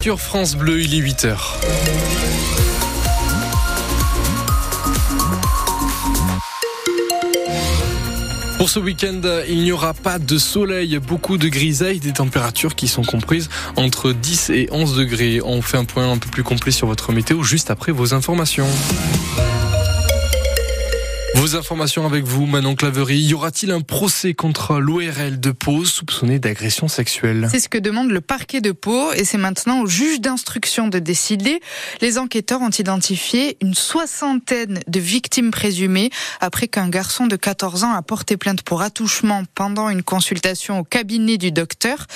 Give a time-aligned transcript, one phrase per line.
[0.00, 1.36] Sur France Bleu, il est 8h.
[8.58, 12.86] Pour ce week-end, il n'y aura pas de soleil, beaucoup de grisailles, des températures qui
[12.86, 15.40] sont comprises entre 10 et 11 degrés.
[15.44, 18.68] On fait un point un peu plus complet sur votre météo juste après vos informations.
[21.38, 23.20] Vos informations avec vous, Manon Claverie.
[23.20, 27.46] Y aura-t-il un procès contre l'ORL de Pau soupçonné d'agression sexuelle?
[27.52, 30.98] C'est ce que demande le parquet de Pau et c'est maintenant au juge d'instruction de
[30.98, 31.60] décider.
[32.00, 36.10] Les enquêteurs ont identifié une soixantaine de victimes présumées
[36.40, 40.84] après qu'un garçon de 14 ans a porté plainte pour attouchement pendant une consultation au
[40.84, 42.08] cabinet du docteur.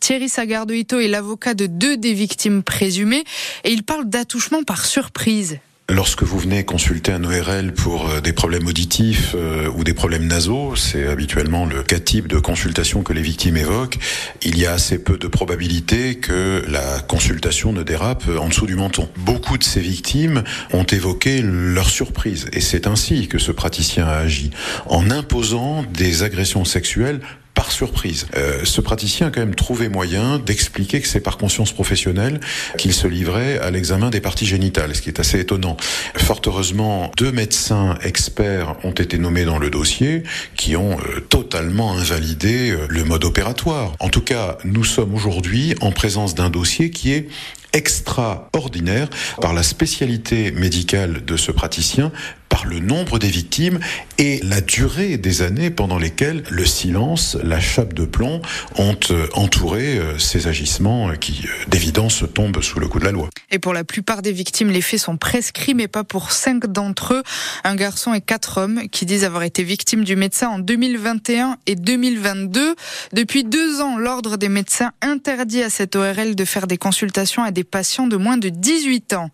[0.00, 3.24] Thierry Sagardoito est l'avocat de deux des victimes présumées
[3.64, 5.58] et il parle d'attouchement par surprise.
[5.90, 10.26] Lorsque vous venez consulter un ORL pour euh, des problèmes auditifs euh, ou des problèmes
[10.26, 13.98] nasaux, c'est habituellement le cas type de consultation que les victimes évoquent,
[14.42, 18.76] il y a assez peu de probabilité que la consultation ne dérape en dessous du
[18.76, 19.08] menton.
[19.16, 24.18] Beaucoup de ces victimes ont évoqué leur surprise et c'est ainsi que ce praticien a
[24.18, 24.50] agi
[24.90, 27.20] en imposant des agressions sexuelles
[27.58, 28.28] par surprise.
[28.36, 32.38] Euh, ce praticien a quand même trouvé moyen d'expliquer que c'est par conscience professionnelle
[32.76, 35.76] qu'il se livrait à l'examen des parties génitales, ce qui est assez étonnant.
[36.14, 40.22] Fort heureusement, deux médecins experts ont été nommés dans le dossier
[40.54, 43.92] qui ont euh, totalement invalidé euh, le mode opératoire.
[43.98, 47.26] En tout cas, nous sommes aujourd'hui en présence d'un dossier qui est
[47.72, 49.08] extraordinaire
[49.40, 52.12] par la spécialité médicale de ce praticien,
[52.64, 53.78] le nombre des victimes
[54.18, 58.42] et la durée des années pendant lesquelles le silence, la chape de plomb
[58.76, 63.12] ont euh, entouré euh, ces agissements qui, euh, d'évidence, tombent sous le coup de la
[63.12, 63.28] loi.
[63.50, 67.14] Et pour la plupart des victimes, les faits sont prescrits, mais pas pour cinq d'entre
[67.14, 67.22] eux.
[67.64, 71.74] Un garçon et quatre hommes qui disent avoir été victimes du médecin en 2021 et
[71.74, 72.74] 2022.
[73.12, 77.50] Depuis deux ans, l'ordre des médecins interdit à cette ORL de faire des consultations à
[77.50, 79.30] des patients de moins de 18 ans.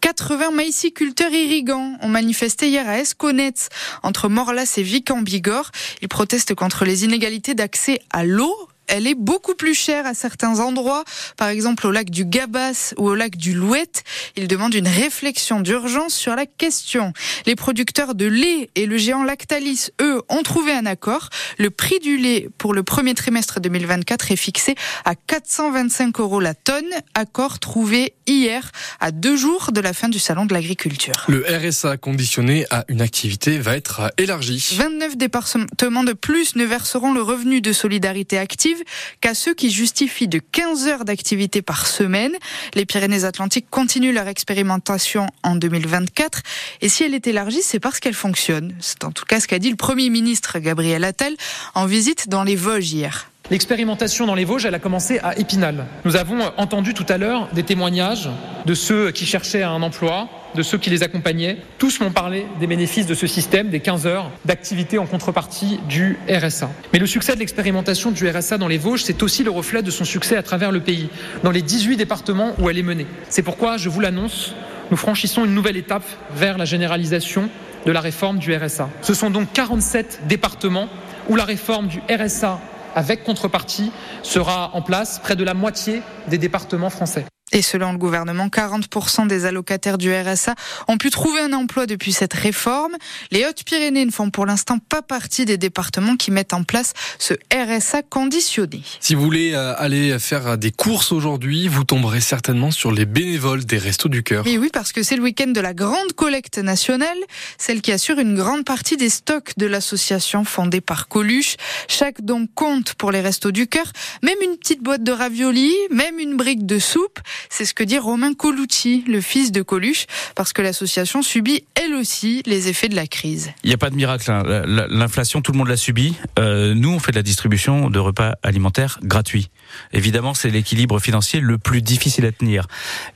[0.00, 3.54] 80 maïsiculteurs irrigants ont manifesté hier à Esconnet,
[4.02, 5.70] entre Morlas et Vic en Bigorre.
[6.02, 10.60] Ils protestent contre les inégalités d'accès à l'eau elle est beaucoup plus chère à certains
[10.60, 11.04] endroits,
[11.36, 14.04] par exemple au lac du Gabas ou au lac du Louette.
[14.36, 17.12] Il demande une réflexion d'urgence sur la question.
[17.46, 21.28] Les producteurs de lait et le géant Lactalis, eux, ont trouvé un accord.
[21.58, 24.74] Le prix du lait pour le premier trimestre 2024 est fixé
[25.04, 26.84] à 425 euros la tonne.
[27.14, 31.14] Accord trouvé hier, à deux jours de la fin du salon de l'agriculture.
[31.28, 34.74] Le RSA conditionné à une activité va être élargi.
[34.76, 38.73] 29 départements de plus ne verseront le revenu de solidarité active
[39.20, 42.32] qu'à ceux qui justifient de 15 heures d'activité par semaine.
[42.74, 46.42] Les Pyrénées-Atlantiques continuent leur expérimentation en 2024
[46.80, 48.74] et si elle est élargie, c'est parce qu'elle fonctionne.
[48.80, 51.34] C'est en tout cas ce qu'a dit le Premier ministre Gabriel Attal
[51.74, 53.30] en visite dans les Vosges hier.
[53.50, 55.84] L'expérimentation dans les Vosges, elle a commencé à Épinal.
[56.06, 58.30] Nous avons entendu tout à l'heure des témoignages
[58.64, 61.58] de ceux qui cherchaient un emploi, de ceux qui les accompagnaient.
[61.76, 66.16] Tous m'ont parlé des bénéfices de ce système, des 15 heures d'activité en contrepartie du
[66.26, 66.70] RSA.
[66.94, 69.90] Mais le succès de l'expérimentation du RSA dans les Vosges, c'est aussi le reflet de
[69.90, 71.10] son succès à travers le pays,
[71.42, 73.06] dans les 18 départements où elle est menée.
[73.28, 74.54] C'est pourquoi, je vous l'annonce,
[74.90, 77.50] nous franchissons une nouvelle étape vers la généralisation
[77.84, 78.88] de la réforme du RSA.
[79.02, 80.88] Ce sont donc 47 départements
[81.28, 82.58] où la réforme du RSA
[82.94, 83.90] avec contrepartie
[84.22, 87.24] sera en place près de la moitié des départements français.
[87.54, 90.56] Et selon le gouvernement, 40% des allocataires du RSA
[90.88, 92.94] ont pu trouver un emploi depuis cette réforme.
[93.30, 97.34] Les Hautes-Pyrénées ne font pour l'instant pas partie des départements qui mettent en place ce
[97.54, 98.82] RSA conditionné.
[98.98, 103.64] Si vous voulez euh, aller faire des courses aujourd'hui, vous tomberez certainement sur les bénévoles
[103.64, 104.44] des Restos du Cœur.
[104.48, 107.18] Et oui, parce que c'est le week-end de la grande collecte nationale,
[107.56, 111.54] celle qui assure une grande partie des stocks de l'association fondée par Coluche.
[111.86, 113.92] Chaque don compte pour les Restos du Cœur,
[114.24, 117.20] même une petite boîte de raviolis, même une brique de soupe.
[117.50, 121.94] C'est ce que dit Romain Colucci, le fils de Coluche, parce que l'association subit elle
[121.94, 123.52] aussi les effets de la crise.
[123.62, 124.30] Il n'y a pas de miracle.
[124.30, 124.42] Hein.
[124.66, 126.14] L'inflation, tout le monde l'a subi.
[126.38, 129.50] Euh, nous, on fait de la distribution de repas alimentaires gratuits.
[129.92, 132.66] Évidemment, c'est l'équilibre financier le plus difficile à tenir.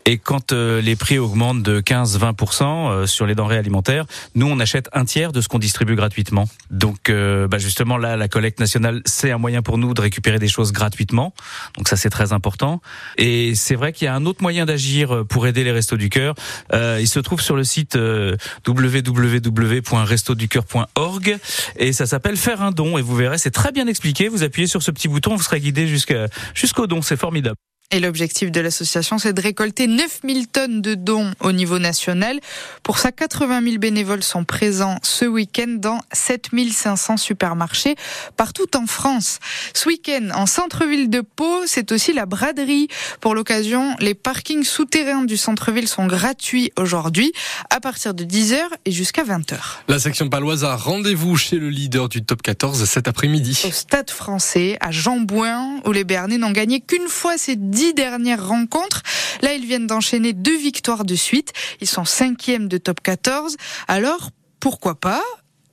[0.05, 4.59] Et quand euh, les prix augmentent de 15-20% euh, sur les denrées alimentaires, nous, on
[4.61, 6.49] achète un tiers de ce qu'on distribue gratuitement.
[6.71, 10.49] Donc, bah justement, là, la collecte nationale, c'est un moyen pour nous de récupérer des
[10.49, 11.33] choses gratuitement.
[11.77, 12.81] Donc ça, c'est très important.
[13.17, 15.97] Et c'est vrai qu'il y a un autre moyen d'agir euh, pour aider les Restos
[15.97, 16.35] du Cœur.
[16.73, 18.37] Euh, il se trouve sur le site euh,
[18.67, 21.39] www.restoducoeur.org
[21.77, 22.99] et ça s'appelle Faire un don.
[22.99, 24.29] Et vous verrez, c'est très bien expliqué.
[24.29, 27.01] Vous appuyez sur ce petit bouton, vous serez guidé jusqu'au don.
[27.03, 27.57] C'est formidable.
[27.91, 32.39] Et l'objectif de l'association, c'est de récolter 9000 tonnes de dons au niveau national.
[32.83, 37.95] Pour ça, 80 000 bénévoles sont présents ce week-end dans 7500 supermarchés
[38.37, 39.39] partout en France.
[39.73, 42.89] Ce week-end, en centre-ville de Pau, c'est aussi la braderie.
[43.23, 47.33] Pour l'occasion, les parkings souterrains du centre-ville sont gratuits aujourd'hui
[47.71, 49.57] à partir de 10h et jusqu'à 20h.
[49.89, 53.63] La section paloise a rendez-vous chez le leader du top 14 cet après-midi.
[53.67, 58.45] Au stade français, à Jean-Bouin, où les Bernais n'ont gagné qu'une fois ces dix dernières
[58.45, 59.03] rencontres.
[59.41, 61.53] Là, ils viennent d'enchaîner deux victoires de suite.
[61.81, 63.57] Ils sont cinquièmes de top 14.
[63.87, 65.23] Alors, pourquoi pas?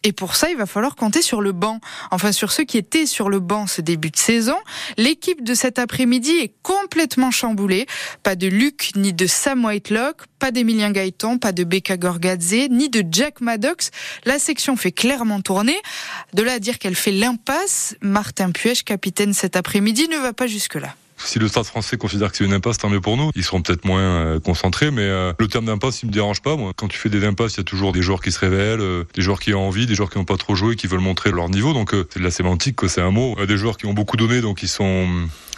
[0.03, 1.79] Et pour ça, il va falloir compter sur le banc.
[2.11, 4.55] Enfin, sur ceux qui étaient sur le banc ce début de saison.
[4.97, 7.87] L'équipe de cet après-midi est complètement chamboulée.
[8.21, 12.89] Pas de Luc ni de Sam Whitelock, pas d'Emilien Gaëton, pas de Becca Gorgadze, ni
[12.89, 13.89] de Jack Maddox.
[14.25, 15.81] La section fait clairement tourner.
[16.35, 20.45] De là à dire qu'elle fait l'impasse, Martin Puech, capitaine cet après-midi, ne va pas
[20.45, 20.93] jusque-là.
[21.25, 23.31] Si le Stade français considère que c'est une impasse, tant mieux pour nous.
[23.35, 26.55] Ils seront peut-être moins euh, concentrés, mais euh, le terme d'impasse, il me dérange pas.
[26.55, 28.79] Moi, quand tu fais des impasses, il y a toujours des joueurs qui se révèlent,
[28.79, 30.99] euh, des joueurs qui ont envie, des joueurs qui n'ont pas trop joué, qui veulent
[30.99, 31.73] montrer leur niveau.
[31.73, 33.35] Donc c'est de la sémantique, que c'est un mot.
[33.47, 35.07] Des joueurs qui ont beaucoup donné, donc ils sont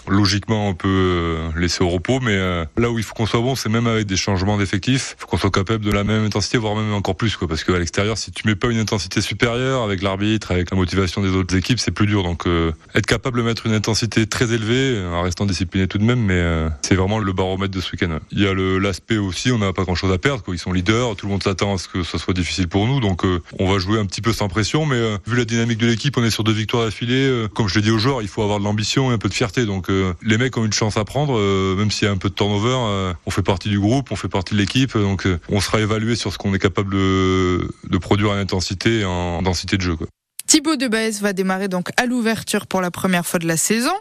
[0.09, 3.41] logiquement on peut euh, laisser au repos, mais euh, là où il faut qu'on soit
[3.41, 6.57] bon, c'est même avec des changements d'effectifs, faut qu'on soit capable de la même intensité,
[6.57, 9.83] voire même encore plus, quoi, parce qu'à l'extérieur, si tu mets pas une intensité supérieure
[9.83, 12.23] avec l'arbitre, avec la motivation des autres équipes, c'est plus dur.
[12.23, 16.03] Donc euh, être capable de mettre une intensité très élevée, en restant discipliné tout de
[16.03, 16.43] même, mais
[16.81, 18.19] c'est vraiment le baromètre de ce week-end.
[18.31, 20.55] Il y a l'aspect aussi, on n'a pas grand-chose à perdre, quoi.
[20.55, 22.99] ils sont leaders, tout le monde s'attend à ce que ça soit difficile pour nous,
[22.99, 23.23] donc
[23.59, 26.23] on va jouer un petit peu sans pression, mais vu la dynamique de l'équipe, on
[26.23, 27.47] est sur deux victoires d'affilée.
[27.53, 29.33] comme je l'ai dit aux joueurs, il faut avoir de l'ambition et un peu de
[29.33, 29.89] fierté, donc
[30.21, 32.33] les mecs ont une chance à prendre, euh, même s'il y a un peu de
[32.33, 32.75] turnover.
[32.75, 35.79] Euh, on fait partie du groupe, on fait partie de l'équipe, donc euh, on sera
[35.79, 39.95] évalué sur ce qu'on est capable de, produire en intensité et en densité de jeu.
[39.95, 40.07] Quoi.
[40.47, 43.91] Thibaut Debaez va démarrer donc à l'ouverture pour la première fois de la saison.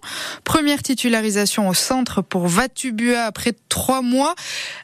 [0.44, 4.36] Première titularisation au centre pour Vatubua après trois mois.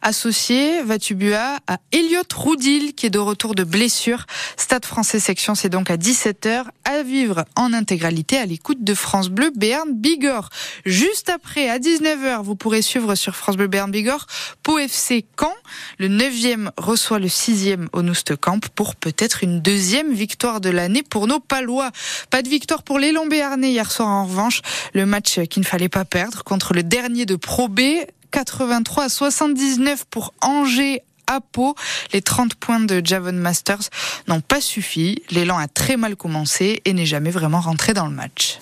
[0.02, 4.26] Associé Vatubua à Elliot Roudil qui est de retour de blessure.
[4.56, 9.28] Stade français section, c'est donc à 17h à vivre en intégralité à l'écoute de France
[9.28, 10.48] Bleu Béarn Bigorre.
[10.84, 14.26] Juste après, à 19h, vous pourrez suivre sur France Bleu Béarn Bigorre
[14.64, 15.54] Pau FC Caen.
[15.98, 18.02] Le 9e reçoit le 6e au
[18.36, 21.38] Camp pour peut-être une deuxième victoire de l'année pour nos
[22.30, 24.62] Pas de victoire pour les Béarnais hier soir en revanche.
[24.94, 27.80] Le match qu'il ne fallait pas perdre contre le dernier de Pro B.
[28.30, 31.74] 83 à 79 pour Angers à Pau.
[32.12, 33.90] Les 30 points de Javon Masters
[34.28, 35.22] n'ont pas suffi.
[35.30, 38.58] L'élan a très mal commencé et n'est jamais vraiment rentré dans le match.